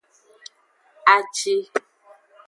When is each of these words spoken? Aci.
Aci. 1.13 1.55